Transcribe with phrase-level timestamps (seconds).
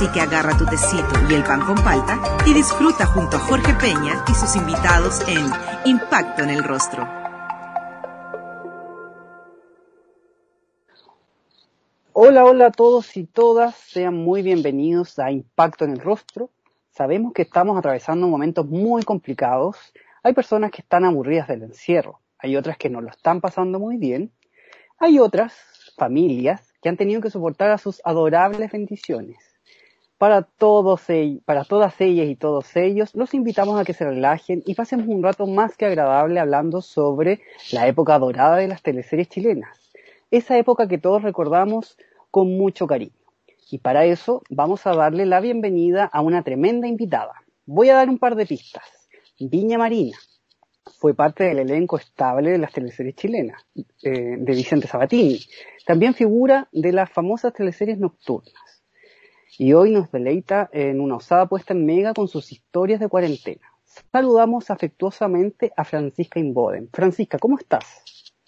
[0.00, 3.74] Así que agarra tu tecito y el pan con palta y disfruta junto a Jorge
[3.74, 5.44] Peña y sus invitados en
[5.84, 7.06] Impacto en el Rostro.
[12.14, 16.48] Hola, hola a todos y todas, sean muy bienvenidos a Impacto en el Rostro.
[16.88, 19.76] Sabemos que estamos atravesando momentos muy complicados.
[20.22, 23.98] Hay personas que están aburridas del encierro, hay otras que no lo están pasando muy
[23.98, 24.32] bien,
[24.98, 25.52] hay otras
[25.98, 29.49] familias que han tenido que soportar a sus adorables bendiciones.
[30.20, 31.06] Para, todos,
[31.46, 35.22] para todas ellas y todos ellos, los invitamos a que se relajen y pasemos un
[35.22, 37.40] rato más que agradable hablando sobre
[37.72, 39.90] la época dorada de las teleseries chilenas.
[40.30, 41.96] Esa época que todos recordamos
[42.30, 43.16] con mucho cariño.
[43.70, 47.32] Y para eso vamos a darle la bienvenida a una tremenda invitada.
[47.64, 49.08] Voy a dar un par de pistas.
[49.38, 50.18] Viña Marina
[50.98, 53.66] fue parte del elenco estable de las teleseries chilenas,
[54.02, 55.40] eh, de Vicente Sabatini.
[55.86, 58.79] También figura de las famosas teleseries nocturnas
[59.60, 63.60] y hoy nos deleita en una osada puesta en mega con sus historias de cuarentena.
[64.10, 66.88] Saludamos afectuosamente a Francisca Inboden.
[66.90, 67.84] Francisca, ¿cómo estás?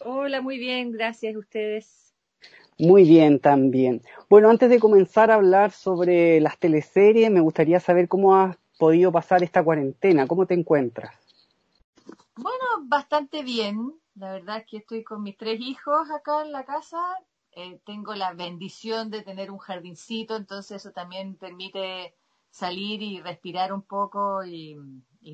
[0.02, 2.14] Hola, muy bien, gracias a ustedes.
[2.78, 4.00] Muy bien también.
[4.30, 9.12] Bueno, antes de comenzar a hablar sobre las teleseries, me gustaría saber cómo has podido
[9.12, 11.14] pasar esta cuarentena, ¿cómo te encuentras?
[12.36, 13.92] Bueno, bastante bien.
[14.14, 16.96] La verdad es que estoy con mis tres hijos acá en la casa
[17.54, 22.16] eh, tengo la bendición de tener un jardincito, entonces eso también permite
[22.50, 24.76] salir y respirar un poco y,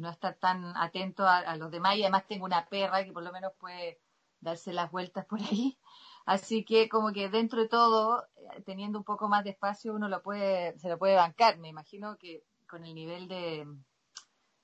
[0.00, 1.96] no estar tan atento a, los demás.
[1.96, 4.00] Y además tengo una perra que por lo menos puede
[4.40, 5.78] darse las vueltas por ahí.
[6.26, 10.08] Así que como que dentro de todo, eh, teniendo un poco más de espacio, uno
[10.08, 11.58] lo puede, se lo puede bancar.
[11.58, 13.66] Me imagino que con el nivel de,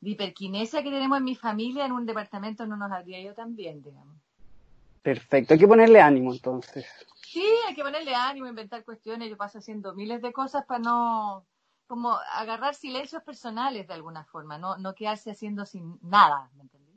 [0.01, 3.57] de hiperquinesia que tenemos en mi familia, en un departamento no nos habría ido tan
[3.57, 4.24] bien, digamos.
[5.05, 6.87] Perfecto, hay que ponerle ánimo entonces.
[7.27, 9.29] Sí, hay que ponerle ánimo, inventar cuestiones.
[9.29, 11.45] Yo paso haciendo miles de cosas para no,
[11.87, 16.93] como agarrar silencios personales de alguna forma, no, no quedarse haciendo sin nada, ¿me entendí?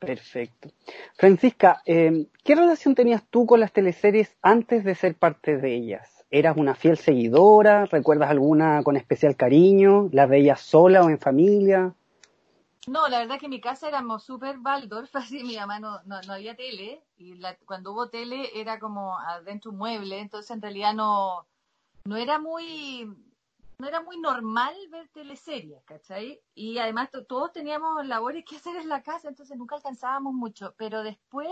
[0.00, 0.70] Perfecto.
[1.14, 6.24] Francisca, eh, ¿qué relación tenías tú con las teleseries antes de ser parte de ellas?
[6.32, 7.84] ¿Eras una fiel seguidora?
[7.84, 10.08] ¿Recuerdas alguna con especial cariño?
[10.10, 11.94] ¿La veías sola o en familia?
[12.88, 16.00] No, la verdad que en mi casa éramos súper Waldorf, así mi mamá no,
[16.30, 21.46] había tele y cuando hubo tele era como adentro un mueble, entonces en realidad no,
[22.04, 23.04] no era muy
[23.78, 26.40] no era muy normal ver teleseries, ¿cachai?
[26.54, 31.02] Y además todos teníamos labores que hacer en la casa, entonces nunca alcanzábamos mucho, pero
[31.02, 31.50] después,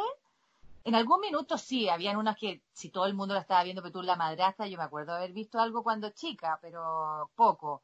[0.85, 3.93] en algún minuto sí, habían unas que si todo el mundo la estaba viendo, pero
[3.93, 7.83] tú la madrastra, yo me acuerdo haber visto algo cuando chica, pero poco.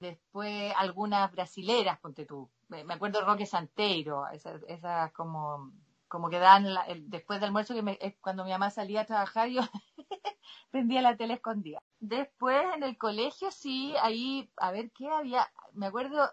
[0.00, 2.50] Después algunas brasileras, ponte tú,
[2.84, 5.72] me acuerdo Roque Santeiro, esas, como,
[6.08, 6.66] como que dan
[7.02, 9.60] después del almuerzo, que es cuando mi mamá salía a trabajar, yo
[10.70, 11.80] prendía la tele escondida.
[12.00, 16.28] Después en el colegio sí, ahí, a ver qué había, me acuerdo,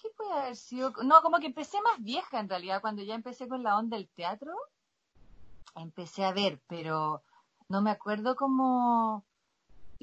[0.00, 0.92] ¿qué puede haber sido?
[1.02, 4.08] No, como que empecé más vieja en realidad, cuando ya empecé con la onda del
[4.08, 4.52] teatro,
[5.74, 7.22] empecé a ver, pero
[7.68, 8.36] no me acuerdo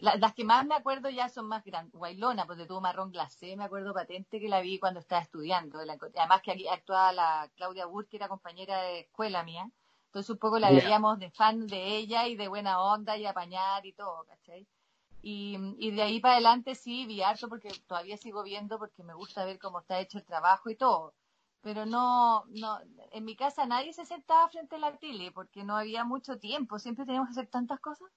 [0.01, 1.93] cómo las que más me acuerdo ya son más grandes.
[1.93, 5.79] Guailona, de tuvo marrón glacé, me acuerdo patente que la vi cuando estaba estudiando.
[5.79, 9.69] además que aquí actuaba la Claudia Burr, que era compañera de escuela mía.
[10.07, 13.85] Entonces un poco la veíamos de fan de ella y de buena onda y apañar
[13.85, 14.67] y todo, ¿cachai?
[15.21, 19.13] Y, y de ahí para adelante sí vi harto porque todavía sigo viendo porque me
[19.13, 21.13] gusta ver cómo está hecho el trabajo y todo.
[21.61, 22.79] Pero no, no,
[23.11, 26.79] en mi casa nadie se sentaba frente a la tele porque no había mucho tiempo,
[26.79, 28.09] siempre teníamos que hacer tantas cosas.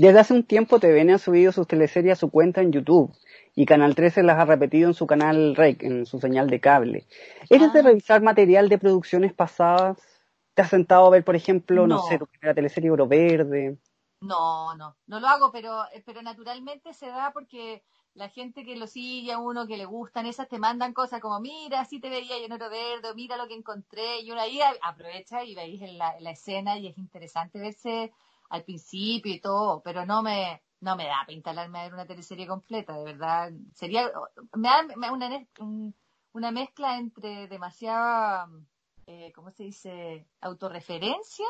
[0.00, 3.14] Desde hace un tiempo TVN ha subido sus teleseries a su cuenta en YouTube
[3.54, 7.06] y Canal 13 las ha repetido en su canal REC, en su señal de cable.
[7.50, 7.82] ¿Eres de ah.
[7.82, 9.98] revisar material de producciones pasadas?
[10.54, 13.76] ¿Te has sentado a ver, por ejemplo, no, sé, tu primera teleserie Oro Verde?
[14.22, 17.82] No, no, no lo hago, pero, pero naturalmente se da porque
[18.14, 21.40] la gente que lo sigue a uno, que le gustan, esas te mandan cosas como,
[21.40, 24.60] mira, así te veía yo en Oro Verde, mira lo que encontré, y uno ahí
[24.80, 28.10] aprovecha y veis la, la escena y es interesante verse
[28.50, 32.06] al principio y todo, pero no me, no me da para instalarme a ver una
[32.06, 33.50] teleserie completa, de verdad.
[33.74, 34.10] Sería,
[34.54, 35.46] me da, una,
[36.32, 38.48] una mezcla entre demasiada,
[39.06, 41.46] eh, ¿cómo se dice?, autorreferencia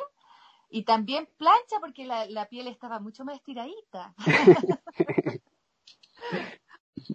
[0.68, 4.14] y también plancha porque la, la piel estaba mucho más estiradita.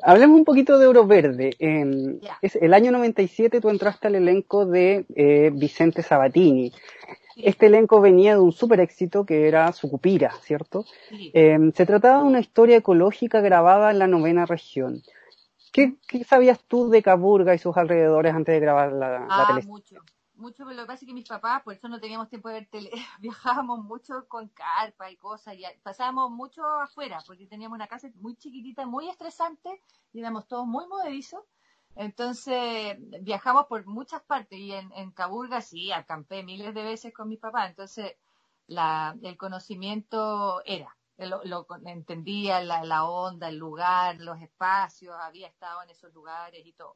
[0.02, 1.56] Hablemos un poquito de Oro Verde.
[1.60, 6.74] En es, el año 97 tú entraste al elenco de eh, Vicente Sabatini.
[7.36, 10.86] Este elenco venía de un super éxito que era Sucupira, ¿cierto?
[11.12, 15.02] Em, se trataba de una historia ecológica grabada en la novena región.
[15.74, 19.98] ¿Qué, sabías tú de Caburga y sus alrededores antes de grabar la, ah, mucho,
[20.36, 22.56] mucho, pero lo que pasa es que mis papás, por eso no teníamos tiempo de
[22.56, 27.88] ver tele, viajábamos mucho con carpa y cosas, y pasábamos mucho afuera, porque teníamos una
[27.88, 29.82] casa muy chiquitita, muy estresante,
[30.14, 31.44] y éramos todos muy movedizos,
[31.96, 37.30] entonces viajamos por muchas partes, y en, en Caburga sí, acampé miles de veces con
[37.30, 38.16] mis papás, entonces
[38.68, 45.48] la, el conocimiento era, lo, lo entendía la, la onda, el lugar, los espacios, había
[45.48, 46.96] estado en esos lugares y todo.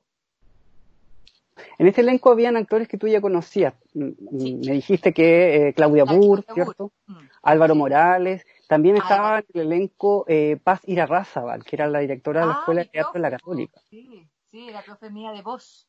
[1.78, 3.74] En este elenco habían actores que tú ya conocías.
[3.94, 6.92] Mm, mm, me dijiste que eh, Claudia Burr, ¿cierto?
[7.08, 7.18] Mm.
[7.44, 8.46] Álvaro Morales.
[8.68, 12.60] También estaba en el elenco eh, Paz Irarrázaval, que era la directora de la ah,
[12.60, 13.82] Escuela de Teatro de la Católica.
[13.90, 15.88] Sí, sí, la profe mía de voz.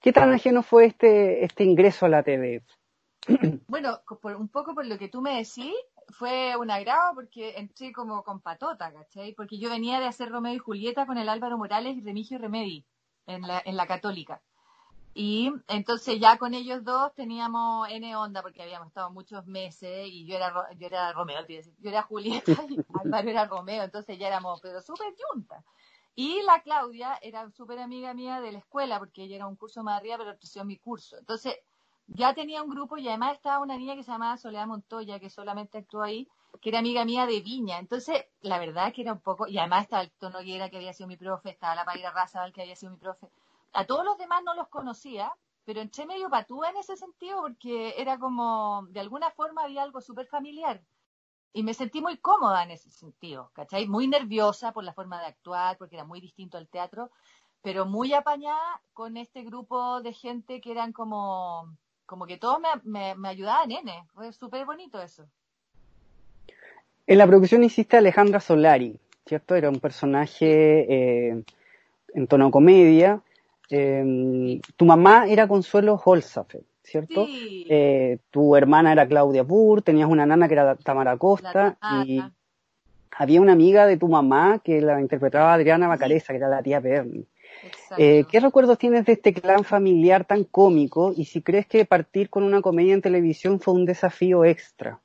[0.00, 2.62] ¿Qué tan ajeno fue este, este ingreso a la TV?
[3.68, 4.00] Bueno,
[4.38, 5.74] un poco por lo que tú me decís,
[6.08, 9.34] fue un agrado porque entré como con patota, ¿cachai?
[9.34, 12.84] Porque yo venía de hacer Romeo y Julieta con el Álvaro Morales y Remigio Remedi
[13.26, 14.40] en la, en la Católica.
[15.12, 20.24] Y entonces ya con ellos dos teníamos N onda porque habíamos estado muchos meses y
[20.24, 24.60] yo era, yo era Romeo, yo era Julieta y Álvaro era Romeo, entonces ya éramos,
[24.60, 25.64] pero súper juntas.
[26.14, 29.82] Y la Claudia era súper amiga mía de la escuela porque ella era un curso
[29.82, 31.16] más arriba, pero ofreció mi curso.
[31.18, 31.56] Entonces
[32.08, 35.30] ya tenía un grupo y además estaba una niña que se llamaba Soledad Montoya, que
[35.30, 36.28] solamente actuó ahí,
[36.60, 37.78] que era amiga mía de Viña.
[37.78, 41.06] Entonces, la verdad que era un poco, y además estaba el Tono que había sido
[41.06, 43.30] mi profe, estaba la Paira Razabal, que había sido mi profe.
[43.72, 45.32] A todos los demás no los conocía,
[45.64, 50.00] pero entré medio patúa en ese sentido porque era como, de alguna forma había algo
[50.00, 50.82] súper familiar.
[51.52, 53.88] Y me sentí muy cómoda en ese sentido, ¿cachai?
[53.88, 57.10] Muy nerviosa por la forma de actuar, porque era muy distinto al teatro,
[57.62, 61.68] pero muy apañada con este grupo de gente que eran como
[62.10, 64.04] como que todos me, ayudaban, nene.
[64.14, 65.28] Fue súper bonito eso.
[67.06, 69.54] En la producción hiciste Alejandra Solari, ¿cierto?
[69.54, 71.44] Era un personaje eh,
[72.14, 73.22] en tono comedia.
[73.70, 77.26] Eh, tu mamá era Consuelo Holzafe, ¿cierto?
[77.26, 77.66] Sí.
[77.68, 82.20] Eh, tu hermana era Claudia Burr, tenías una nana que era Tamara Costa y
[83.16, 86.80] había una amiga de tu mamá que la interpretaba Adriana Bacareza, que era la tía
[86.80, 87.26] Bernie.
[87.96, 92.30] Eh, ¿Qué recuerdos tienes de este clan familiar tan cómico y si crees que partir
[92.30, 95.00] con una comedia en televisión fue un desafío extra?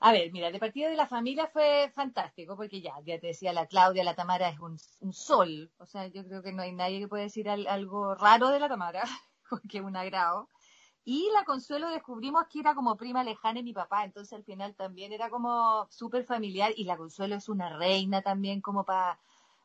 [0.00, 3.52] A ver, mira, de partida de la familia fue fantástico, porque ya, ya te decía,
[3.52, 4.78] la Claudia, la Tamara es un,
[5.12, 5.72] sol.
[5.78, 8.68] O sea, yo creo que no hay nadie que pueda decir algo raro de la
[8.68, 9.02] Tamara,
[9.50, 10.48] porque es un agrado.
[11.04, 14.74] Y la Consuelo descubrimos que era como prima lejana de mi papá, entonces al final
[14.74, 19.18] también era como súper familiar y la Consuelo es una reina también como para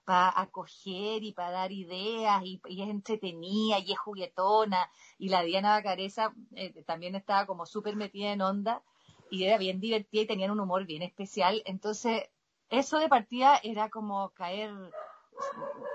[0.05, 5.71] para acoger y para dar ideas y, es entretenida y es juguetona y la Diana
[5.71, 8.81] Bacareza eh, también estaba como súper metida en onda
[9.29, 12.29] y era bien divertida y tenían un humor bien especial entonces
[12.69, 14.71] eso de partida era como caer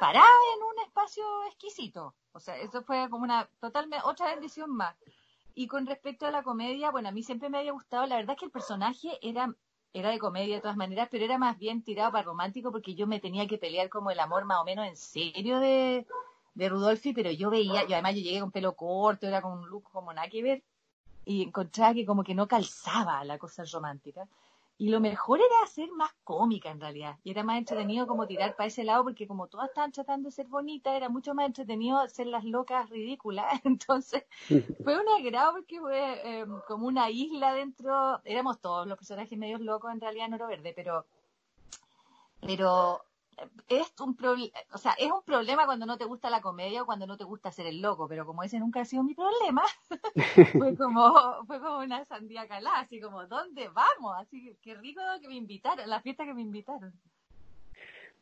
[0.01, 0.27] parada
[0.57, 4.95] en un espacio exquisito o sea eso fue como una totalmente otra bendición más
[5.55, 8.35] y con respecto a la comedia bueno a mí siempre me había gustado la verdad
[8.35, 9.55] es que el personaje era
[9.93, 13.07] era de comedia de todas maneras, pero era más bien tirado para romántico porque yo
[13.07, 16.07] me tenía que pelear como el amor más o menos en serio de,
[16.55, 19.69] de Rudolfi, pero yo veía, yo además yo llegué con pelo corto, era con un
[19.69, 20.63] look como nada que ver,
[21.25, 24.29] y encontraba que como que no calzaba la cosa romántica.
[24.81, 27.17] Y lo mejor era ser más cómica en realidad.
[27.25, 30.33] Y era más entretenido como tirar para ese lado porque como todas estaban tratando de
[30.33, 33.47] ser bonitas, era mucho más entretenido ser las locas ridículas.
[33.65, 38.21] Entonces fue un agrado porque fue em, como una isla dentro.
[38.25, 41.07] Éramos todos los personajes medios locos en realidad en Oro Verde, pero,
[42.41, 43.03] pero
[43.69, 44.17] es un
[44.73, 47.25] o sea, es un problema cuando no te gusta la comedia o cuando no te
[47.25, 49.63] gusta ser el loco, pero como ese nunca ha sido mi problema,
[50.53, 54.17] fue como, fue como una sandía calada, así como, ¿dónde vamos?
[54.19, 56.93] Así que qué rico que me invitaron, la fiesta que me invitaron.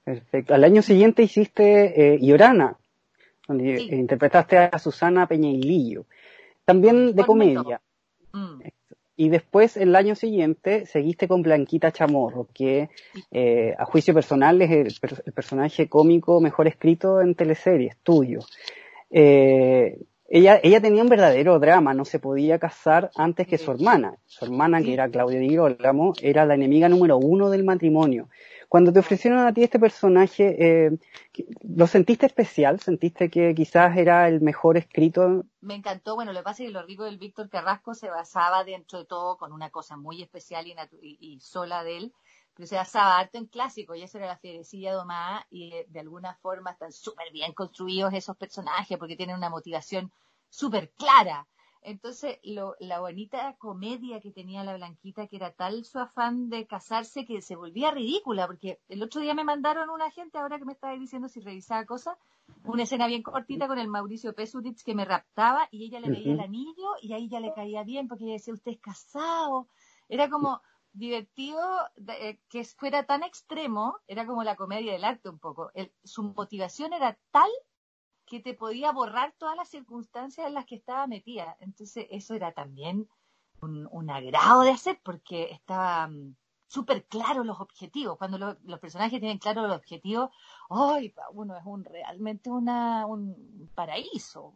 [0.04, 0.54] Perfecto.
[0.54, 2.76] Al año siguiente hiciste eh, Llorana,
[3.48, 6.04] donde interpretaste a Susana Peñailillo.
[6.64, 7.80] También de comedia.
[9.16, 12.90] Y después, el año siguiente, seguiste con Blanquita Chamorro, que
[13.32, 18.40] eh, a juicio personal es el, personaje cómico mejor escrito en teleseries, tuyo.
[19.10, 24.16] Eh, ella, ella tenía un verdadero drama, no se podía casar antes que su hermana.
[24.26, 28.28] Su hermana, que era Claudia Di Girolamo, era la enemiga número uno del matrimonio.
[28.68, 30.98] Cuando te ofrecieron a ti este personaje, eh,
[31.62, 32.80] ¿lo sentiste especial?
[32.80, 35.44] ¿Sentiste que quizás era el mejor escrito?
[35.60, 36.14] Me encantó.
[36.14, 39.04] Bueno, lo que pasa es que lo rico del Víctor Carrasco se basaba dentro de
[39.04, 40.66] todo con una cosa muy especial
[41.00, 42.14] y, sola de él,
[42.54, 46.00] pero se basaba harto en clásico y eso era la fierecilla domada y eh, de
[46.00, 50.10] alguna forma están súper bien construidos esos personajes porque tienen una motivación
[50.48, 51.46] súper clara.
[51.86, 56.66] Entonces, lo, la bonita comedia que tenía la Blanquita, que era tal su afán de
[56.66, 60.64] casarse que se volvía ridícula, porque el otro día me mandaron una gente, ahora que
[60.64, 62.18] me estaba diciendo si revisaba cosas,
[62.64, 66.32] una escena bien cortita con el Mauricio Pesuritz que me raptaba y ella le veía
[66.32, 69.68] el anillo y ahí ya le caía bien porque ella decía, usted es casado.
[70.08, 70.62] Era como
[70.92, 71.60] divertido
[72.08, 75.70] eh, que fuera tan extremo, era como la comedia del arte un poco.
[76.02, 77.50] su motivación era tal
[78.26, 81.56] que te podía borrar todas las circunstancias en las que estaba metida.
[81.60, 83.08] Entonces eso era también
[83.60, 86.10] un, agrado de hacer porque estaba
[86.66, 88.18] súper claro los objetivos.
[88.18, 90.30] Cuando los personajes tienen claro los objetivos,
[90.68, 91.14] ¡ay!
[91.32, 94.52] uno es un realmente una, un paraíso.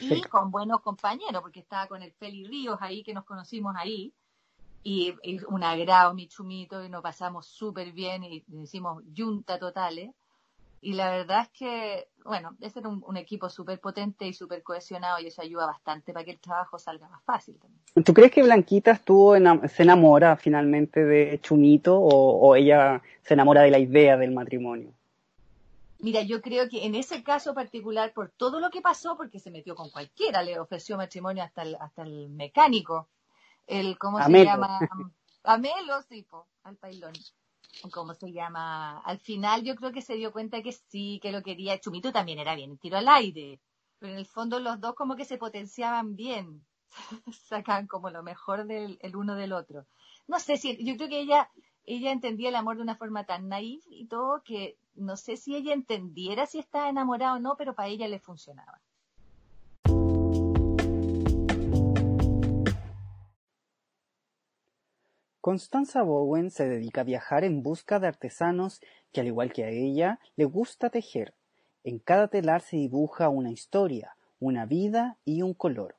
[0.00, 4.12] Y con buenos compañeros, porque estaba con el Feli Ríos ahí, que nos conocimos ahí,
[4.82, 5.14] y,
[5.46, 10.10] un agrado, mi chumito, y nos pasamos súper bien, y hicimos yunta totales.
[10.82, 15.18] Y la verdad es que, bueno, es era un, equipo súper potente y súper cohesionado
[15.20, 17.82] y eso ayuda bastante para que el trabajo salga más fácil también.
[18.02, 19.34] ¿Tú crees que Blanquita estuvo
[19.68, 24.94] se enamora finalmente de Chumito o, ella se enamora de la idea del matrimonio?
[25.98, 29.50] Mira, yo creo que en ese caso particular, por todo lo que pasó, porque se
[29.50, 33.06] metió con cualquiera, le ofreció matrimonio hasta el, hasta el mecánico,
[33.66, 34.78] el, ¿cómo se llama?
[35.44, 37.12] Amelo, tipo, al pailón.
[37.92, 39.00] ¿Cómo se llama?
[39.00, 41.78] Al final yo creo que se dio cuenta que sí, que lo quería.
[41.80, 43.60] Chumito también era bien, tiro al aire.
[43.98, 46.64] Pero en el fondo los dos como que se potenciaban bien.
[47.48, 49.86] Sacaban como lo mejor del el uno del otro.
[50.26, 51.50] No sé si, yo creo que ella,
[51.84, 55.56] ella entendía el amor de una forma tan naif y todo que no sé si
[55.56, 58.80] ella entendiera si estaba enamorada o no, pero para ella le funcionaba.
[65.40, 69.70] Constanza Bowen se dedica a viajar en busca de artesanos que al igual que a
[69.70, 71.32] ella le gusta tejer.
[71.82, 75.96] En cada telar se dibuja una historia, una vida y un color.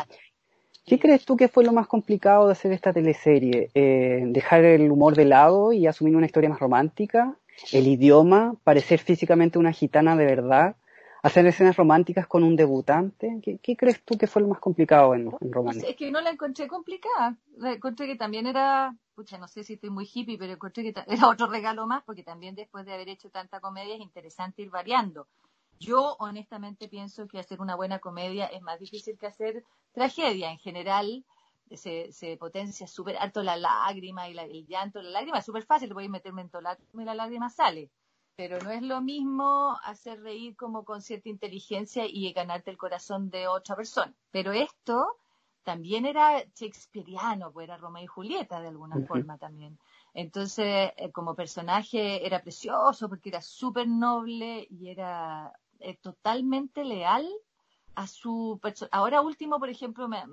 [0.85, 3.71] ¿Qué crees tú que fue lo más complicado de hacer esta teleserie?
[3.73, 7.35] Eh, ¿Dejar el humor de lado y asumir una historia más romántica?
[7.71, 10.75] El idioma, parecer físicamente una gitana de verdad,
[11.25, 13.39] hacer escenas románticas con un debutante.
[13.41, 16.67] ¿Qué, crees tú que fue lo más complicado en, en es que no la encontré
[16.67, 17.35] complicada.
[17.57, 20.93] La encontré que también era, pucha, no sé si estoy muy hippie, pero encontré que
[21.07, 24.69] era otro regalo más, porque también después de haber hecho tanta comedia es interesante ir
[24.69, 25.27] variando.
[25.79, 30.51] Yo honestamente pienso que hacer una buena comedia es más difícil que hacer tragedia.
[30.51, 31.25] En general,
[31.71, 35.01] se, se potencia súper alto la lágrima y el llanto.
[35.01, 36.49] La lágrima es súper fácil, voy a meterme en
[36.93, 37.89] y la lágrima sale.
[38.35, 43.29] Pero no es lo mismo hacer reír como con cierta inteligencia y ganarte el corazón
[43.29, 44.13] de otra persona.
[44.31, 45.17] Pero esto
[45.63, 49.79] también era shakespeariano, pues era Romeo y Julieta de alguna forma también.
[50.13, 57.27] Entonces, eh, como personaje era precioso porque era súper noble y era eh, totalmente leal
[57.95, 58.59] a su
[58.91, 60.23] ahora último por ejemplo me,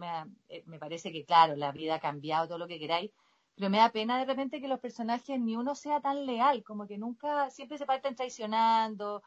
[0.49, 3.11] eh, me, parece que claro la vida ha cambiado todo lo que queráis
[3.55, 6.87] pero me da pena de repente que los personajes ni uno sea tan leal como
[6.87, 9.23] que nunca siempre se parten traicionando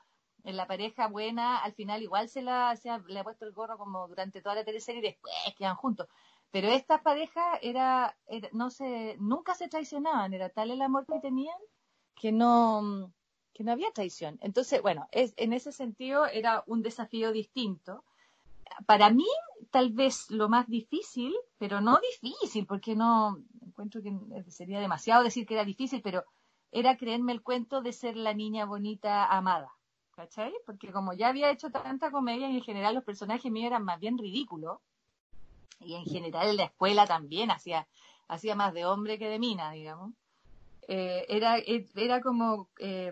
[0.45, 3.51] en la pareja buena al final igual se la se ha, le ha puesto el
[3.51, 6.07] gorro como durante toda la teleserie y después quedan juntos.
[6.51, 8.15] Pero esta pareja era,
[8.53, 11.57] no se nunca se traicionaban era tal el amor que tenían
[12.15, 13.11] que no
[13.53, 14.37] que no había traición.
[14.41, 18.03] Entonces bueno es en ese sentido era un desafío distinto
[18.85, 19.27] para mí,
[19.71, 24.13] tal vez lo más difícil, pero no difícil, porque no encuentro que
[24.49, 26.23] sería demasiado decir que era difícil, pero
[26.71, 29.71] era creerme el cuento de ser la niña bonita amada.
[30.15, 30.53] ¿Cachai?
[30.65, 34.17] Porque como ya había hecho tanta comedia, en general los personajes míos eran más bien
[34.17, 34.79] ridículos,
[35.79, 37.87] y en general en la escuela también hacía,
[38.29, 40.13] hacía más de hombre que de mina, digamos.
[40.87, 43.11] Eh, era, era como eh,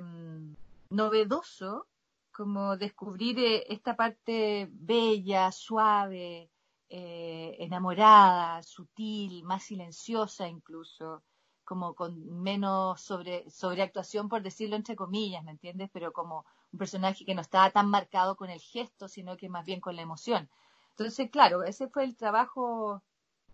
[0.89, 1.88] novedoso
[2.34, 6.50] como descubrir eh, esta parte bella, suave,
[6.90, 11.24] eh, enamorada, sutil, más silenciosa incluso,
[11.63, 15.90] como con menos sobre, sobreactuación, por decirlo entre comillas, ¿me entiendes?
[15.94, 19.66] Pero como un personaje que no estaba tan marcado con el gesto, sino que más
[19.66, 20.50] bien con la emoción.
[20.92, 23.02] Entonces, claro, ese fue el trabajo,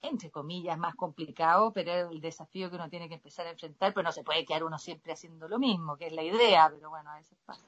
[0.01, 4.03] entre comillas, más complicado, pero el desafío que uno tiene que empezar a enfrentar, pero
[4.03, 7.12] no se puede quedar uno siempre haciendo lo mismo, que es la idea, pero bueno,
[7.12, 7.63] a veces pasa.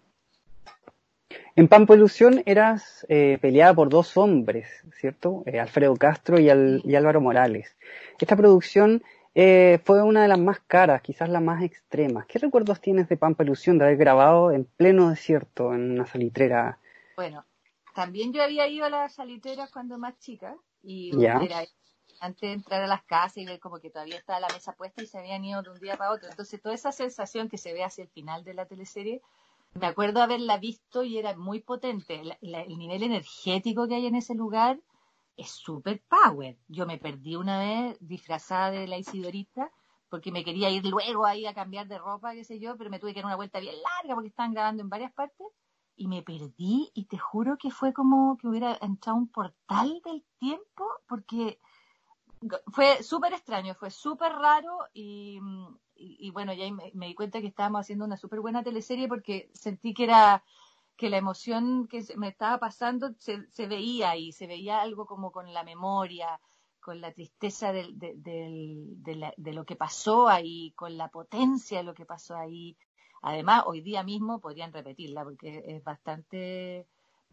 [1.56, 5.44] En Pampo Ilusión eras eh, peleada por dos hombres, ¿cierto?
[5.46, 7.76] Eh, Alfredo Castro y, y, Álvaro Morales.
[8.20, 9.04] Esta producción
[9.36, 12.26] eh, fue una de las más caras, quizás la más extrema.
[12.28, 16.80] ¿Qué recuerdos tienes de Pampa Ilusión, de haber grabado en pleno desierto, en una salitrera?
[17.16, 17.46] Bueno,
[17.94, 21.64] también yo había ido a las salitreras cuando más chica, y era
[22.20, 25.02] antes de entrar a las casas y ver como que todavía estaba la mesa puesta
[25.02, 26.30] y se habían ido de un día para otro.
[26.30, 29.22] Entonces, toda esa sensación que se ve hacia el final de la teleserie,
[29.74, 32.22] me acuerdo haberla visto y era muy potente.
[32.42, 34.80] el nivel energético que hay en ese lugar
[35.38, 36.58] es super power.
[36.68, 39.72] Yo me perdí una vez disfrazada de la Isidorita
[40.10, 43.00] porque me quería ir luego ahí a cambiar de ropa, qué sé yo, pero me
[43.00, 45.48] tuve que dar una vuelta bien larga porque estaban grabando en varias partes
[45.96, 50.26] y me perdí y te juro que fue como que hubiera entrado un portal del
[50.38, 51.60] tiempo porque
[52.74, 55.40] fue súper extraño, fue súper raro y,
[56.02, 59.50] y, bueno, ya me, me, di cuenta que estábamos haciendo una súper buena teleserie porque
[59.54, 60.44] sentí que era
[61.02, 65.52] que la emoción que me estaba pasando se, veía y se veía algo como con
[65.52, 66.40] la memoria,
[66.80, 72.06] con la tristeza de, de, lo que pasó ahí, con la potencia de lo que
[72.06, 72.78] pasó ahí.
[73.24, 76.86] Además, hoy día mismo podrían repetirla porque es bastante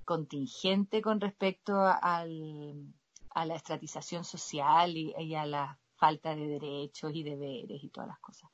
[0.06, 7.82] contingente con respecto a la estratización social y, a la falta de derechos y deberes
[7.82, 8.50] y todas las cosas.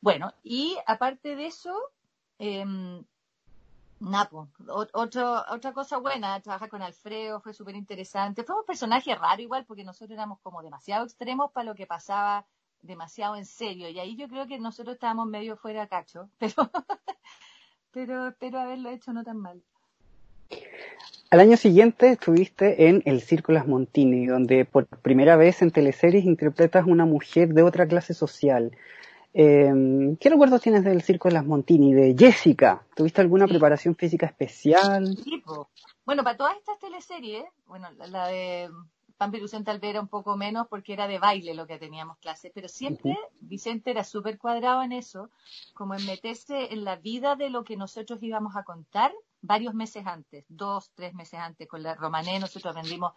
[0.00, 1.76] Bueno, y aparte de eso,
[2.38, 2.64] eh,
[4.92, 8.44] otro, otra cosa buena, trabajar con Alfredo fue súper interesante.
[8.44, 12.46] Fue un personaje raro igual porque nosotros éramos como demasiado extremos para lo que pasaba
[12.80, 13.88] demasiado en serio.
[13.88, 16.70] Y ahí yo creo que nosotros estábamos medio fuera cacho, pero,
[17.90, 19.62] pero espero haberlo hecho no tan mal.
[21.30, 26.24] Al año siguiente estuviste en El Circo Las Montini, donde por primera vez en teleseries
[26.24, 28.72] interpretas una mujer de otra clase social.
[29.34, 32.82] Eh, ¿Qué recuerdos tienes del Circo las Montini, de Jessica?
[32.96, 35.18] ¿Tuviste alguna preparación física especial?
[35.22, 35.42] Sí,
[36.06, 38.70] bueno, para todas estas teleseries, bueno, la, de
[39.18, 42.16] Pampa Ilusión tal vez era un poco menos porque era de baile lo que teníamos
[42.18, 45.28] clase, pero siempre Vicente era súper cuadrado en eso,
[45.74, 50.06] como en meterse en la vida de lo que nosotros íbamos a contar varios meses
[50.06, 53.12] antes, dos, tres meses antes, con la Romané nosotros aprendimos,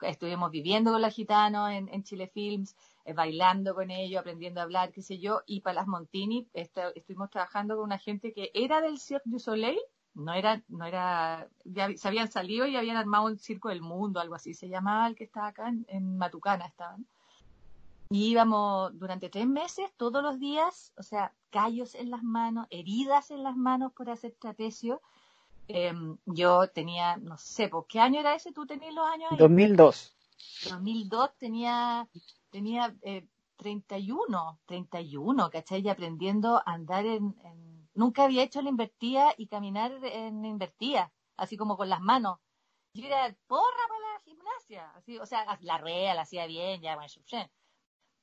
[0.00, 4.64] estuvimos viviendo con la gitanos en, en Chile Films, eh, bailando con ellos, aprendiendo a
[4.64, 8.80] hablar, qué sé yo, y para las Montini estuvimos trabajando con una gente que era
[8.80, 9.78] del Cirque du Soleil,
[10.14, 14.20] no era, no era, ya se habían salido y habían armado un circo del mundo,
[14.20, 17.06] algo así, se llamaba el que estaba acá en, Matucana estaban.
[18.10, 23.30] Y íbamos durante tres meses, todos los días, o sea, callos en las manos, heridas
[23.30, 25.02] en las manos por hacer trapecio.
[25.68, 28.52] Em, yo tenía, no sé, ¿por qué año era ese?
[28.52, 29.32] ¿Tú tenías los años?
[29.32, 29.38] Ahí?
[29.38, 30.16] 2002.
[30.68, 32.08] 2002 tenía
[32.50, 35.80] tenía eh, 31, 31, ¿cachai?
[35.80, 37.34] Y aprendiendo a andar en,
[37.94, 42.38] Nunca había hecho la invertida y caminar en invertida, así como con las manos.
[42.92, 46.96] Yo era porra para la gimnasia, así, o sea, la rea la hacía bien, ya,
[46.96, 47.08] bueno,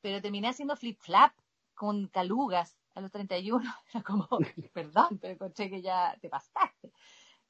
[0.01, 1.33] pero terminé haciendo flip-flap
[1.73, 4.27] con calugas a los 31, era como,
[4.73, 6.91] perdón, pero escuché que ya te pasaste.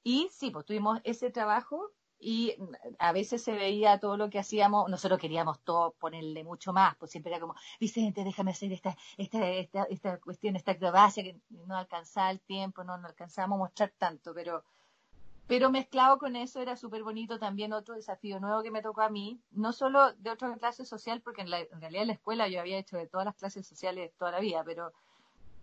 [0.03, 2.55] Y sí, pues tuvimos ese trabajo y
[2.99, 7.11] a veces se veía todo lo que hacíamos, nosotros queríamos todo ponerle mucho más, pues
[7.11, 11.75] siempre era como, Vicente, déjame hacer esta, esta, esta, esta cuestión, esta acrobacia, que no
[11.75, 14.63] alcanzaba el tiempo, no, no alcanzábamos a mostrar tanto, pero,
[15.47, 19.09] pero mezclado con eso era súper bonito también otro desafío nuevo que me tocó a
[19.09, 22.47] mí, no solo de otra clase social, porque en, la, en realidad en la escuela
[22.47, 24.93] yo había hecho de todas las clases sociales toda la vida, pero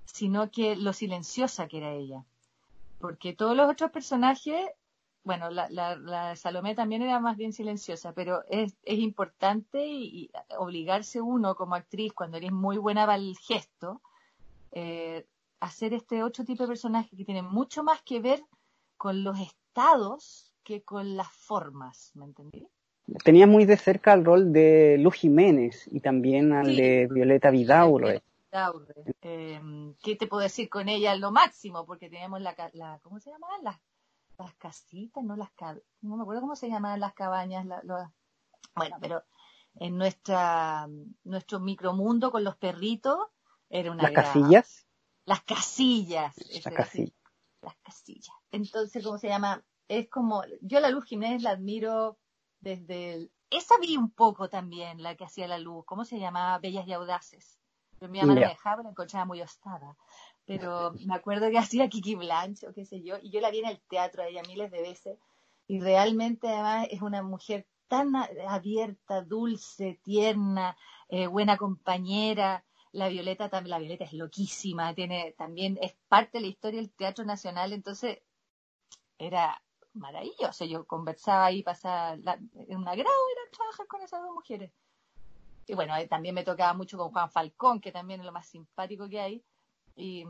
[0.07, 2.25] sino que lo silenciosa que era ella.
[3.01, 4.67] Porque todos los otros personajes
[5.29, 11.21] bueno, la, la, Salomé también era más bien silenciosa, pero es, es importante y, obligarse
[11.21, 14.01] uno como actriz, cuando eres muy buena para el gesto,
[14.73, 15.27] eh,
[15.61, 18.41] hacer este otro tipo de personaje que tiene mucho más que ver
[18.97, 22.67] con los estados que con las formas, ¿me entendí?
[23.23, 27.51] Tenía muy de cerca el rol de Luz Jiménez y también al de Violeta
[29.23, 29.61] Eh,
[30.03, 31.15] ¿Qué te puedo decir con ella?
[31.17, 33.47] Lo máximo, porque teníamos la, la ¿cómo se llama?
[33.63, 33.79] Las
[34.39, 35.51] las casitas, no las
[36.01, 37.67] no me acuerdo cómo se llamaban las cabañas,
[38.75, 39.25] bueno, pero
[39.75, 40.89] en nuestra
[41.25, 43.19] nuestro micromundo con los perritos
[43.69, 44.87] era una las casillas
[45.25, 47.13] las casillas las casillas.
[47.61, 48.37] Las casillas.
[48.53, 52.19] Entonces cómo se llama es como yo la Luz Jiménez la admiro
[52.61, 56.87] desde esa vi un poco también la que hacía la Luz cómo se llamaba Bellas
[56.87, 57.59] y Audaces
[58.01, 59.97] mi mamá no me dejaba, la encontraba muy ostada.
[60.45, 63.59] Pero me acuerdo que hacía Kiki Blanche o qué sé yo, y yo la vi
[63.59, 65.19] en el teatro a ella miles de veces,
[65.67, 70.77] y realmente además es una mujer tan abierta, dulce, tierna,
[71.09, 72.65] eh, buena compañera.
[72.93, 76.91] La Violeta también, la Violeta es loquísima, tiene también es parte de la historia del
[76.91, 78.21] Teatro Nacional, entonces
[79.19, 80.65] era maravilloso.
[80.65, 84.73] Yo conversaba ahí, pasaba en un agrado era trabajar con esas dos mujeres.
[85.69, 88.47] Y bueno, eh, también me tocaba mucho con Juan Falcón, que también es lo más
[88.47, 89.43] simpático que hay.
[89.97, 90.25] Y,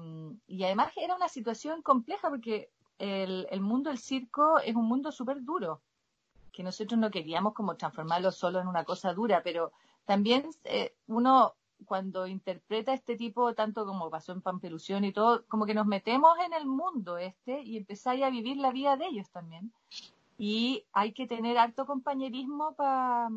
[0.46, 5.42] y además era una situación compleja porque el, mundo del circo es un mundo súper
[5.42, 5.80] duro,
[6.52, 9.72] que nosotros no queríamos como transformarlo solo en una cosa dura, pero
[10.04, 15.64] también eh, uno cuando interpreta este tipo, tanto como pasó en Pampelusión y todo, como
[15.64, 19.30] que nos metemos en el mundo este y empezáis a vivir la vida de ellos
[19.30, 19.72] también.
[20.38, 23.28] Y hay que tener harto compañerismo para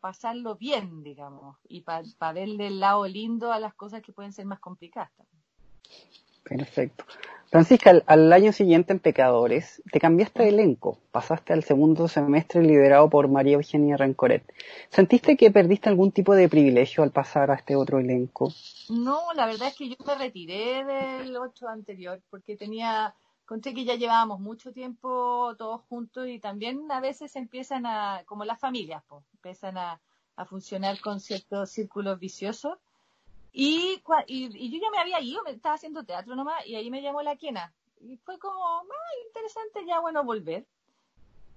[0.00, 4.46] pasarlo bien, digamos, y para verle el lado lindo a las cosas que pueden ser
[4.46, 5.10] más complicadas.
[6.42, 7.04] Perfecto.
[7.50, 13.08] Francisca, al, año siguiente en Pecadores, te cambiaste de elenco, pasaste al segundo semestre liderado
[13.08, 14.42] por María Eugenia Rancoret.
[14.90, 18.52] ¿Sentiste que perdiste algún tipo de privilegio al pasar a este otro elenco?
[18.88, 23.84] No, la verdad es que yo me retiré del otro anterior porque tenía, conté que
[23.84, 29.02] ya llevábamos mucho tiempo todos juntos y también a veces empiezan a, como las familias,
[29.08, 30.00] pues, empiezan a,
[30.36, 32.78] a funcionar con ciertos círculos viciosos
[33.56, 37.02] y, y, yo ya me había ido, me estaba haciendo teatro nomás, y ahí me
[37.02, 37.72] llamó la quena.
[38.00, 38.82] Y fue como, ah,
[39.28, 40.66] interesante ya, bueno, volver.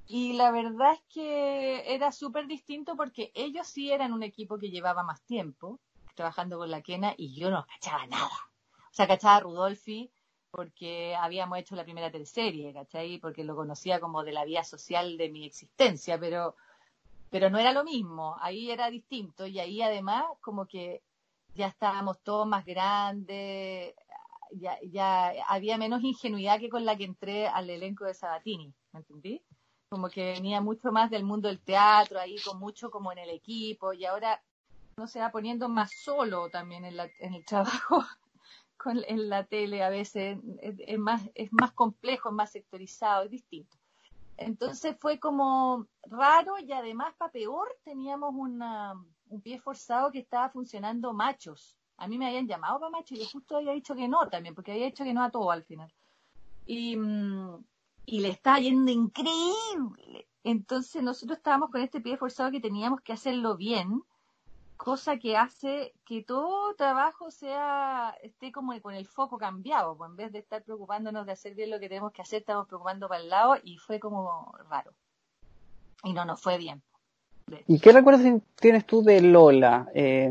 [0.05, 4.69] Y la verdad es que era súper distinto porque ellos sí eran un equipo que
[4.69, 5.79] llevaba más tiempo
[6.13, 8.29] trabajando con la quena y yo no cachaba nada.
[8.91, 10.11] O sea, cachaba a Rudolfi
[10.57, 13.19] porque habíamos hecho la primera teleserie, ¿cachai?
[13.19, 16.55] Porque lo conocía como de la vía social de mi existencia, pero,
[17.29, 21.03] pero no era lo mismo, ahí era distinto y ahí además como que
[21.53, 23.93] ya estábamos todos más grandes,
[24.51, 29.01] ya, ya había menos ingenuidad que con la que entré al elenco de Sabatini, ¿me
[29.01, 29.43] entendí?
[29.91, 33.29] Como que venía mucho más del mundo del teatro, ahí con mucho como en el
[33.29, 34.41] equipo, y ahora
[34.97, 38.03] no se va poniendo más solo también en, la, en el trabajo
[38.77, 43.31] con, en la tele a veces, es, más, es más complejo, es más sectorizado, es
[43.31, 43.77] distinto.
[44.37, 48.93] Entonces fue como raro y además, para peor, teníamos una,
[49.29, 51.75] un pie forzado que estaba funcionando machos.
[51.97, 54.53] A mí me habían llamado para machos y yo justo había dicho que no también,
[54.53, 55.91] porque había dicho que no a todo al final.
[56.67, 57.63] Y, mm,
[58.05, 60.27] y le estaba yendo increíble.
[60.43, 64.03] Entonces nosotros estábamos con este pie forzado que teníamos que hacerlo bien,
[64.77, 70.15] cosa que hace que todo trabajo sea esté como con el foco cambiado, pues en
[70.15, 73.21] vez de estar preocupándonos de hacer bien lo que tenemos que hacer, estamos preocupando para
[73.21, 74.91] el lado y fue como raro.
[76.03, 76.81] Y no nos fue bien.
[77.67, 80.29] ¿Y qué recuerdos tienes tú de Lola eh,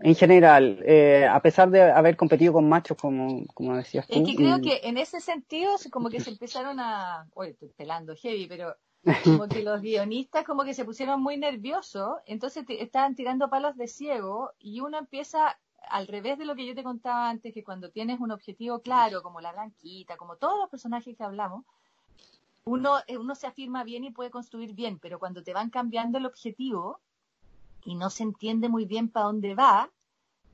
[0.00, 4.20] en general, eh, a pesar de haber competido con machos, como, como decías tú?
[4.20, 7.26] Es que creo que en ese sentido, como que se empezaron a.
[7.34, 8.76] Oye, estoy pelando heavy, pero
[9.24, 13.88] como que los guionistas como que se pusieron muy nerviosos, entonces estaban tirando palos de
[13.88, 15.58] ciego y uno empieza
[15.88, 19.22] al revés de lo que yo te contaba antes, que cuando tienes un objetivo claro,
[19.22, 21.64] como la blanquita, como todos los personajes que hablamos,
[22.64, 26.18] uno, eh, uno se afirma bien y puede construir bien, pero cuando te van cambiando
[26.18, 27.00] el objetivo
[27.84, 29.90] y no se entiende muy bien para dónde va,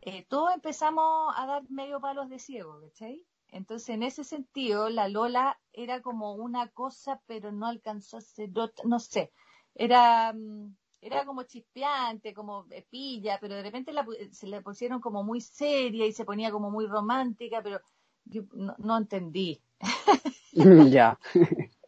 [0.02, 3.24] eh, todos empezamos a dar medio palos de ciego, ¿cachai?
[3.54, 8.50] Entonces, en ese sentido, la Lola era como una cosa, pero no alcanzó a ser
[8.84, 9.32] no sé,
[9.76, 13.92] era, mm, era como chispeante, como pilla, pero de repente
[14.32, 17.80] se le pusieron como muy seria y se ponía como muy romántica, pero
[18.24, 19.62] yo no, no entendí.
[20.92, 21.16] ya.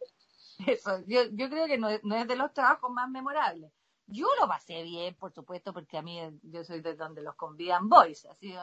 [0.65, 3.73] Eso, yo, yo creo que no, no, es de los trabajos más memorables.
[4.05, 7.89] Yo lo pasé bien, por supuesto, porque a mí yo soy de donde los convidan
[7.89, 8.55] boys, así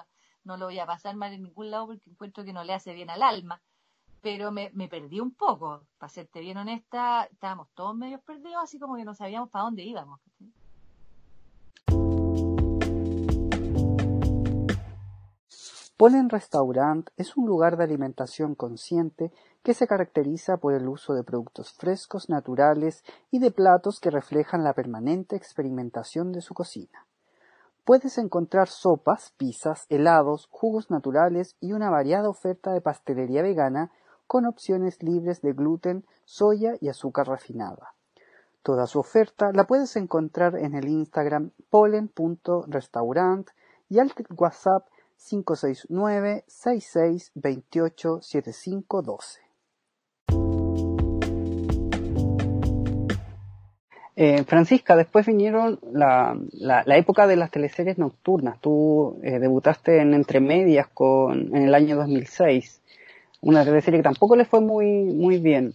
[0.44, 2.94] no lo voy a pasar mal en ningún lado porque encuentro que no le hace
[2.94, 3.61] bien al alma.
[4.20, 8.78] Pero me, me perdí un poco, para serte bien honesta, estábamos todos medio perdidos, así
[8.78, 10.20] como que no sabíamos para dónde íbamos.
[15.96, 21.22] Polen Restaurant es un lugar de alimentación consciente que se caracteriza por el uso de
[21.22, 27.03] productos frescos, naturales y de platos que reflejan la permanente experimentación de su cocina.
[27.85, 33.90] Puedes encontrar sopas, pizzas, helados, jugos naturales y una variada oferta de pastelería vegana
[34.27, 37.94] con opciones libres de gluten, soya y azúcar refinada.
[38.62, 43.51] Toda su oferta la puedes encontrar en el Instagram polen.restaurant
[43.90, 49.43] y al WhatsApp 569 6628 7512.
[54.16, 58.61] Eh, Francisca, después vinieron la, la, la, época de las teleseries nocturnas.
[58.61, 62.81] Tú eh, debutaste en Entre Medias con, en el año 2006,
[63.40, 65.74] una teleserie que tampoco le fue muy, muy bien.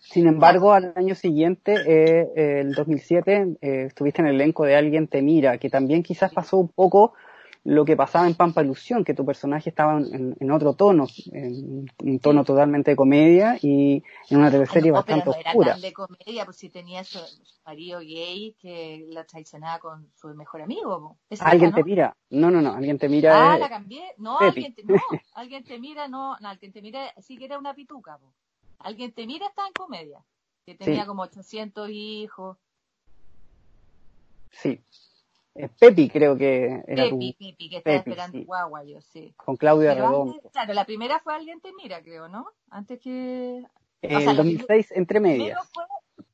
[0.00, 5.08] Sin embargo, al año siguiente, eh, el 2007, eh, estuviste en el elenco de Alguien
[5.08, 7.14] te mira, que también quizás pasó un poco
[7.64, 12.18] lo que pasaba en Pampa Ilusión, que tu personaje estaba en, otro tono, en un
[12.20, 15.66] tono totalmente de comedia y en una teleserie no, bastante pero no oscura.
[15.66, 17.18] Era tan de comedia, pues si tenía su,
[17.64, 21.16] marido gay que la traicionaba con su mejor amigo.
[21.40, 22.14] ¿Alguien te mira?
[22.28, 23.54] No, no, no, alguien te mira.
[23.54, 24.14] Ah, la cambié.
[24.18, 24.94] No, alguien te, no,
[25.34, 28.18] alguien te mira, no, no, alguien te mira, sí que era una pituca.
[28.18, 28.34] Po.
[28.80, 30.22] Alguien te mira está en comedia,
[30.66, 32.58] que tenía como 800 hijos.
[34.50, 34.82] Sí,
[35.78, 37.38] Pepi creo que era Pepi, tu...
[37.38, 38.44] Pepi, que estaba esperando sí.
[38.44, 39.34] guagua yo, sí.
[39.36, 40.40] Con Claudia Redondo.
[40.52, 42.46] claro, la primera fue Alguien te mira, creo, ¿no?
[42.70, 43.62] Antes que...
[44.02, 45.70] En o sea, 2006, Entre Medias.
[45.72, 45.84] Fue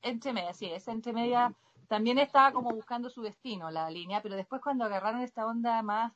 [0.03, 1.53] Entre Medias, sí, esa Entre Medias
[1.91, 6.13] también estaba como buscando su destino, la línea, pero después cuando agarraron esta onda más,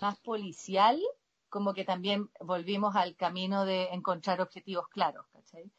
[0.00, 1.00] más policial,
[1.48, 5.70] como que también volvimos al camino de encontrar objetivos claros, ¿cachai?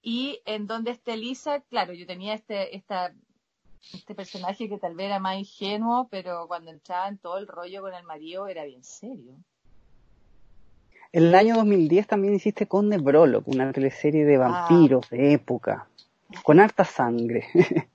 [0.00, 3.12] Y en donde está Elisa, claro, yo tenía este, esta
[3.92, 7.82] este personaje que tal vez era más ingenuo, pero cuando entraba en todo el rollo
[7.82, 9.34] con el marido era bien serio.
[11.12, 15.86] En el año 2010 también hiciste Conde Brolock, una teleserie de vampiros de época,
[16.42, 17.46] con harta sangre.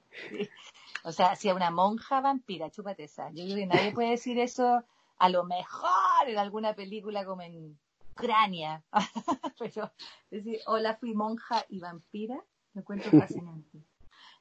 [1.04, 3.30] O sea, hacía una monja vampira, chúpate esa.
[3.32, 4.84] Yo creo que nadie puede decir eso,
[5.18, 7.80] a lo mejor en alguna película como en
[8.12, 8.84] Ucrania.
[9.60, 9.92] pero
[10.30, 13.80] decir, hola, fui monja y vampira, me encuentro fascinante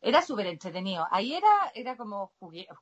[0.00, 1.06] era súper entretenido.
[1.10, 2.32] Ahí era, era como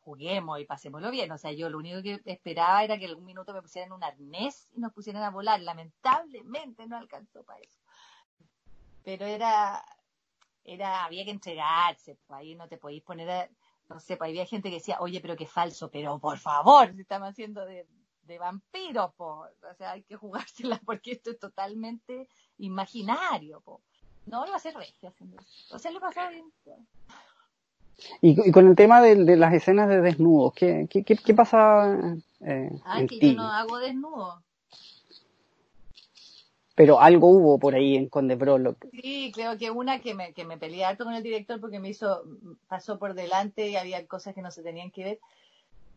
[0.03, 1.31] juguemos y pasémoslo bien.
[1.33, 4.69] O sea, yo lo único que esperaba era que algún minuto me pusieran un arnés
[4.75, 5.61] y nos pusieran a volar.
[5.61, 7.79] Lamentablemente no alcanzó para eso.
[9.03, 9.83] Pero era,
[10.65, 12.19] era, había que entregarse.
[12.27, 13.49] Pues ahí no te podéis poner a,
[13.89, 17.01] no sé, pues había gente que decía, oye, pero qué falso, pero por favor, si
[17.03, 17.87] estamos haciendo de,
[18.25, 19.49] de vampiros, o
[19.79, 23.81] sea, hay que jugársela porque esto es totalmente imaginario, po.
[24.27, 25.37] No, lo va a haciendo
[25.71, 26.53] O sea, lo pasaba bien.
[28.21, 32.17] Y, y, con el tema de, de, las escenas de desnudos, ¿qué, qué, qué, pasa?
[32.41, 34.43] Eh, ah, que yo no hago desnudo.
[36.75, 38.77] Pero algo hubo por ahí en Conde Brolo.
[38.93, 41.89] Sí, creo que una que me, que me peleé harto con el director porque me
[41.89, 42.23] hizo,
[42.69, 45.21] pasó por delante y había cosas que no se tenían que ver.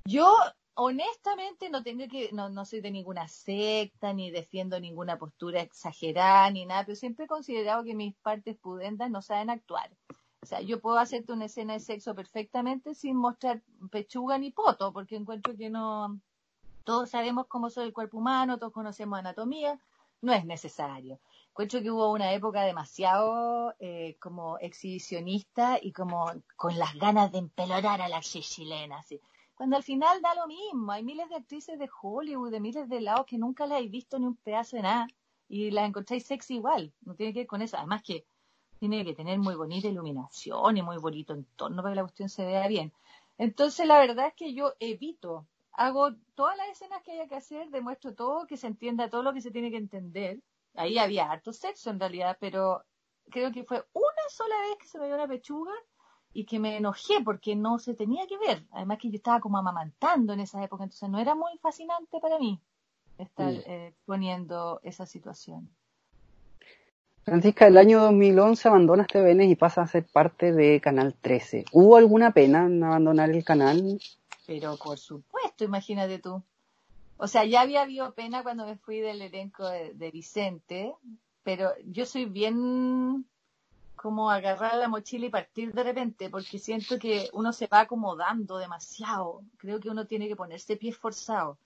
[0.05, 0.33] Yo
[0.75, 6.49] honestamente no tengo que, no, no soy de ninguna secta, ni defiendo ninguna postura exagerada,
[6.49, 9.89] ni nada, pero siempre he considerado que mis partes pudendas no saben actuar.
[10.41, 14.93] O sea, yo puedo hacerte una escena de sexo perfectamente sin mostrar pechuga ni poto,
[14.93, 16.19] porque encuentro que no,
[16.83, 19.79] todos sabemos cómo es el cuerpo humano, todos conocemos anatomía,
[20.21, 21.19] no es necesario.
[21.49, 27.39] Encuentro que hubo una época demasiado eh, como exhibicionista y como con las ganas de
[27.39, 29.21] empelorar a la chilena, así
[29.59, 30.89] cuando al final da lo mismo.
[30.93, 34.17] Hay miles de actrices de Hollywood, de miles de lados que nunca las habéis visto
[34.17, 35.07] ni un pedazo de nada
[35.49, 36.93] y las encontráis sexy igual.
[37.01, 37.75] No tiene que ver con eso.
[37.75, 38.25] Además que
[38.79, 42.45] tiene que tener muy bonita iluminación y muy bonito entorno para que la cuestión se
[42.45, 42.93] vea bien.
[43.37, 47.69] Entonces la verdad es que yo evito, hago todas las escenas que haya que hacer,
[47.69, 50.39] demuestro todo, que se entienda todo lo que se tiene que entender.
[50.75, 52.83] Ahí había harto sexo en realidad, pero
[53.29, 55.73] creo que fue una sola vez que se me dio una pechuga
[56.33, 58.65] y que me enojé porque no se tenía que ver.
[58.71, 62.39] Además que yo estaba como amamantando en esa época, entonces no era muy fascinante para
[62.39, 62.61] mí
[63.17, 65.69] estar eh, poniendo esa situación.
[67.29, 71.65] Francisca, el año 2011 abandonas TVN y pasas a ser parte de Canal 13.
[71.73, 73.99] ¿Hubo alguna pena en abandonar el canal?
[74.47, 76.41] Pero por supuesto, imagínate tú.
[77.17, 80.91] O sea, ya había habido pena cuando me fui del elenco de Vicente,
[81.43, 83.25] pero yo soy bien
[83.95, 88.57] como agarrar la mochila y partir de repente, porque siento que uno se va acomodando
[88.57, 89.43] demasiado.
[89.57, 91.59] Creo que uno tiene que ponerse pie forzado.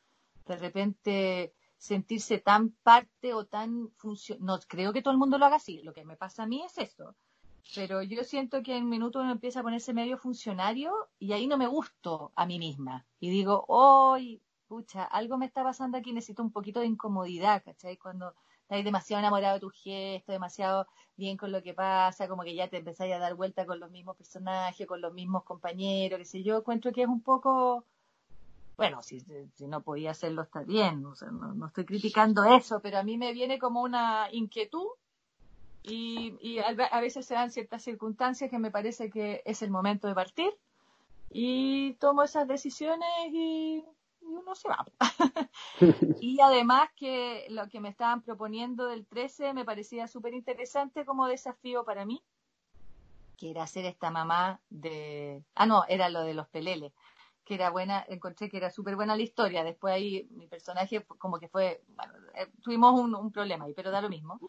[0.45, 4.45] De repente sentirse tan parte o tan funcional.
[4.45, 5.81] No creo que todo el mundo lo haga así.
[5.83, 7.13] Lo que me pasa a mí es eso.
[7.75, 11.57] Pero yo siento que en minuto uno empieza a ponerse medio funcionario y ahí no
[11.57, 13.05] me gusto a mí misma.
[13.19, 17.97] Y digo, hoy, pucha, algo me está pasando aquí, necesito un poquito de incomodidad, ¿cachai?
[17.97, 22.55] Cuando estás demasiado enamorado de tu gesto, demasiado bien con lo que pasa, como que
[22.55, 26.25] ya te empezáis a dar vuelta con los mismos personajes, con los mismos compañeros, qué
[26.25, 27.85] sé yo, encuentro que es un poco,
[28.77, 32.97] bueno, si, si no podía hacerlo está bien, o sea, no, estoy criticando eso, pero
[32.97, 34.87] a mí me viene como una inquietud
[35.83, 40.07] y, y a, veces se dan ciertas circunstancias que me parece que es el momento
[40.07, 40.51] de partir
[41.29, 43.83] y tomo esas decisiones y
[44.27, 44.85] y uno se va.
[46.21, 51.27] y además que lo que me estaban proponiendo del 13 me parecía súper interesante como
[51.27, 52.21] desafío para mí,
[53.37, 55.43] que era ser esta mamá de...
[55.55, 56.93] Ah, no, era lo de los peleles,
[57.53, 59.63] que era buena, encontré que era súper buena la historia.
[59.63, 64.01] Después ahí mi personaje como que fue, bueno, eh, tuvimos un, problema ahí, pero da
[64.01, 64.39] lo mismo.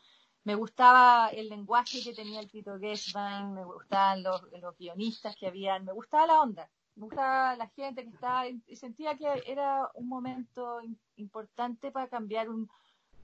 [0.44, 5.46] Me gustaba el lenguaje que tenía el Tito Gesban, me gustaban los, los guionistas que
[5.48, 9.90] habían, me gustaba la onda, me gustaba la gente que estaba, y sentía que era
[9.94, 10.80] un momento
[11.16, 12.68] importante para cambiar un,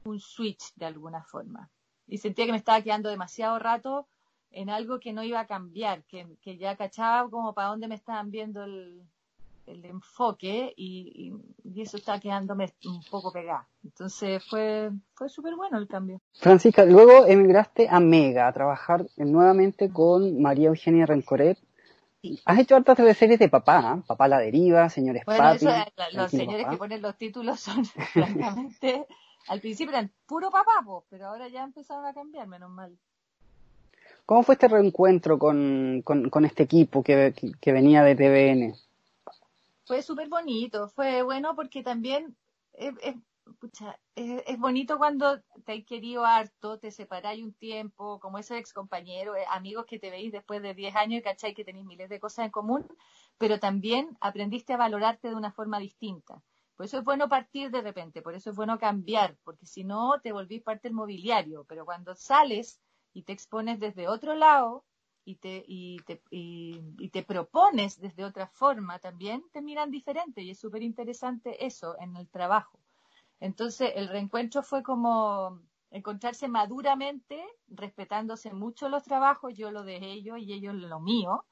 [0.05, 1.71] un switch de alguna forma.
[2.07, 4.07] Y sentía que me estaba quedando demasiado rato
[4.51, 7.95] en algo que no iba a cambiar, que, que ya cachaba como para dónde me
[7.95, 9.07] estaban viendo el,
[9.71, 11.33] el enfoque y,
[11.65, 13.65] y, eso está quedándome un poco pegado.
[13.85, 16.21] Entonces fue, fue súper bueno el cambio.
[16.35, 21.59] Francisca, luego emigraste a Mega a trabajar nuevamente con María Eugenia Rencoret.
[22.45, 24.03] Has hecho hartas series de papá, ¿eh?
[24.07, 25.55] Papá la deriva, señores bueno,
[26.13, 29.07] los señores que ponen los títulos son francamente,
[29.49, 32.99] al principio eran puro papá, pero ahora ya empezaron a cambiar, menos mal.
[34.27, 38.90] ¿Cómo fue este reencuentro con, con, con este equipo que, que venía de TVN?
[39.91, 42.37] Fue súper bonito, fue bueno porque también
[42.75, 42.95] es,
[44.15, 49.37] es, bonito cuando te has querido harto, te separáis un tiempo, como esos ex compañeros,
[49.37, 52.21] eh, amigos que te veis después de 10 años y cacháis que tenéis miles de
[52.21, 52.87] cosas en común,
[53.37, 56.41] pero también aprendiste a valorarte de una forma distinta.
[56.77, 60.21] Por eso es bueno partir de repente, por eso es bueno cambiar, porque si no
[60.21, 62.81] te volvís parte del mobiliario, pero cuando sales
[63.13, 64.85] y te expones desde otro lado,
[65.31, 70.51] y te, y te, y, te propones desde otra forma también, te miran diferente y
[70.51, 72.81] es súper interesante eso en el trabajo.
[73.39, 80.39] Entonces, el reencuentro fue como encontrarse maduramente, respetándose mucho los trabajos, yo lo de ellos
[80.41, 81.45] y ellos lo mío,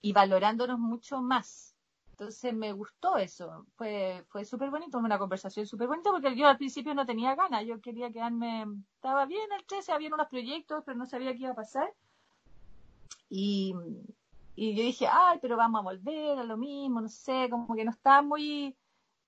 [0.00, 1.74] y valorándonos mucho más.
[2.10, 6.56] Entonces me gustó eso, fue, fue súper bonito, una conversación súper bonita, porque yo al
[6.56, 10.98] principio no tenía ganas, yo quería quedarme, estaba bien el 13, había unos proyectos, pero
[10.98, 11.92] no sabía qué iba a pasar.
[13.28, 13.74] Y,
[14.56, 17.84] y yo dije, ay, pero vamos a volver a lo mismo, no sé, como que
[17.84, 18.76] no estaba muy,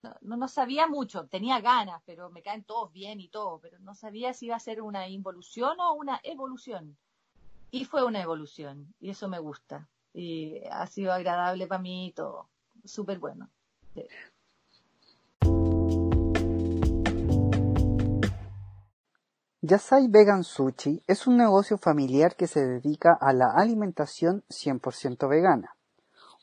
[0.03, 3.95] no, no, sabía mucho, tenía ganas, pero me caen todos bien y todo, pero no
[3.95, 6.97] sabía si iba a ser una involución o una evolución.
[7.71, 9.89] Y fue una evolución, y eso me gusta.
[10.13, 12.49] Y ha sido agradable para mí y todo,
[12.85, 13.49] súper bueno.
[19.63, 25.77] Yasai Vegan Sushi es un negocio familiar que se dedica a la alimentación 100% vegana.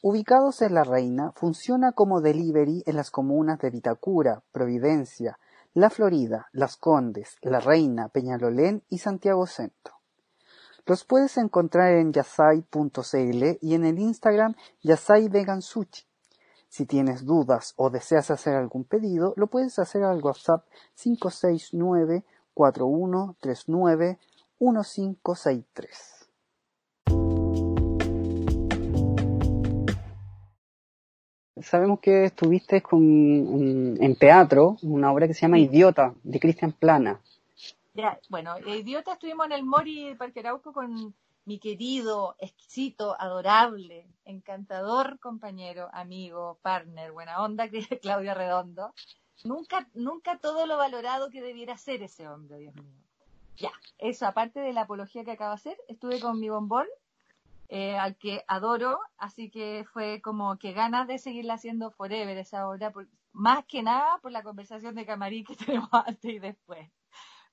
[0.04, 5.40] Ubicados en La Reina, funciona como delivery en las comunas de Vitacura, Providencia,
[5.74, 9.96] La Florida, Las Condes, La Reina, Peñalolén y Santiago Centro.
[10.86, 14.54] Los puedes encontrar en yasai.cl y en el Instagram
[14.84, 16.04] Yasai Vegan Sushi.
[16.70, 22.24] Si tienes dudas o deseas hacer algún pedido, lo puedes hacer al WhatsApp 569
[22.58, 24.18] 4139
[24.60, 26.30] 1563.
[31.62, 37.20] Sabemos que estuviste con, en, teatro, una obra que se llama Idiota, de Cristian Plana.
[37.94, 41.14] Ya, bueno, Idiota estuvimos en el Mori de Parque Arauco con
[41.46, 47.68] mi querido, exquisito, adorable, encantador compañero, amigo, partner, buena onda,
[48.02, 48.94] Claudia Redondo.
[49.44, 52.94] Nunca, nunca todo lo valorado que debiera ser ese hombre, Dios mío.
[53.58, 56.86] Ya, eso aparte de la apología que acaba de hacer, estuve con mi bombón,
[57.70, 62.68] eh, al que adoro, así que fue como que ganas de seguirla haciendo forever esa
[62.68, 62.94] obra,
[63.34, 66.90] más que nada por la conversación de camarín que tenemos antes y después.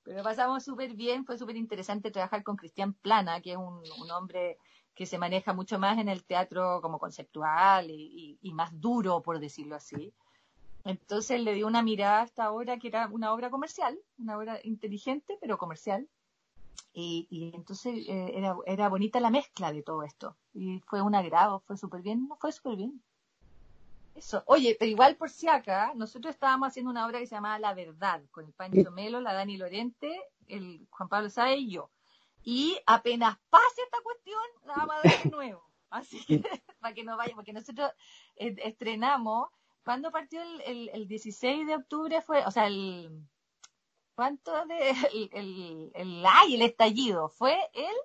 [0.03, 4.57] Pero pasamos súper bien, fue súper interesante trabajar con Cristian Plana, que es un, hombre
[4.93, 9.75] que se maneja mucho más en el teatro como conceptual y más duro, por decirlo
[9.75, 10.13] así.
[10.85, 14.59] Entonces le dio una mirada a esta obra que era una obra comercial, una obra
[14.63, 16.07] inteligente pero comercial.
[16.93, 20.37] Y, entonces eh, era, era bonita la mezcla de todo esto.
[20.53, 23.01] Y fue un agrado, fue súper bien, fue súper bien.
[24.13, 24.43] Eso.
[24.45, 27.73] Oye, pero igual por si acá, nosotros estábamos haciendo una obra que se llamaba La
[27.73, 31.89] Verdad, con el Pancho Melo, la Dani Lorente, el Juan Pablo Sáez y yo.
[32.43, 35.63] Y apenas pase esta cuestión, la vamos a dar de nuevo.
[35.89, 36.39] Así que,
[36.79, 37.91] para que no vaya, porque nosotros
[38.37, 39.49] eh, estrenamos
[39.85, 42.19] ¿Cuándo partió el, el, 16 de octubre?
[42.21, 43.23] Fue, o sea, el.
[44.15, 44.89] ¿Cuánto de.
[45.13, 47.29] El, el, el, ay, el estallido.
[47.29, 47.95] ¿Fue el?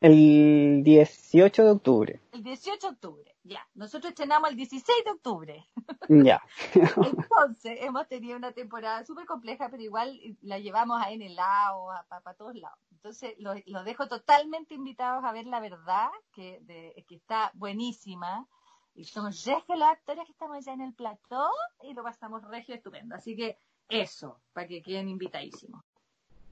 [0.00, 2.20] El 18 de octubre.
[2.30, 3.66] El 18 de octubre, ya.
[3.74, 5.66] Nosotros estrenamos el 16 de octubre.
[6.08, 6.42] Ya.
[6.74, 11.88] Entonces, hemos tenido una temporada súper compleja, pero igual la llevamos ahí en el lado,
[12.08, 12.78] para todos lados.
[12.92, 18.46] Entonces, los lo dejo totalmente invitados a ver la verdad, que, de, que está buenísima
[18.94, 21.50] y somos regio los actores que estamos ya en el plató
[21.82, 23.14] y lo pasamos regio estupendo.
[23.14, 23.56] Así que
[23.88, 25.82] eso, para que queden invitadísimos.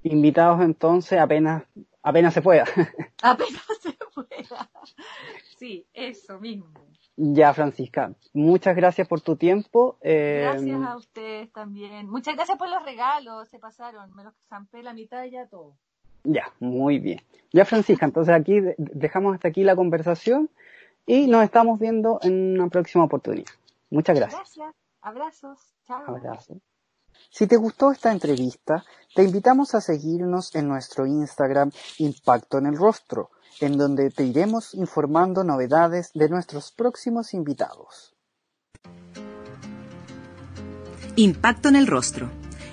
[0.03, 1.63] Invitados entonces apenas,
[2.03, 2.65] apenas se pueda.
[3.23, 4.71] apenas se pueda.
[5.57, 6.67] Sí, eso mismo.
[7.17, 9.99] Ya, Francisca, muchas gracias por tu tiempo.
[10.01, 12.09] Eh, gracias a ustedes también.
[12.09, 14.13] Muchas gracias por los regalos, se pasaron.
[14.15, 15.77] Me los zampé la mitad y ya todo.
[16.25, 17.21] Ya, muy bien.
[17.53, 20.49] Ya, Francisca, entonces aquí dejamos hasta aquí la conversación
[21.07, 23.51] y nos estamos viendo en una próxima oportunidad.
[23.91, 24.41] Muchas gracias.
[24.41, 24.75] Gracias.
[25.01, 25.59] Abrazos.
[25.87, 26.03] Chao.
[26.07, 26.59] Abrazos.
[27.31, 28.85] Si te gustó esta entrevista,
[29.15, 33.31] te invitamos a seguirnos en nuestro Instagram Impacto en el Rostro,
[33.61, 38.15] en donde te iremos informando novedades de nuestros próximos invitados.
[41.17, 42.42] Impacto en el Rostro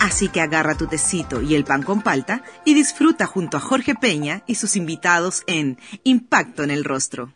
[0.00, 3.94] Así que agarra tu tecito y el pan con palta y disfruta junto a Jorge
[3.94, 7.34] Peña y sus invitados en Impacto en el Rostro.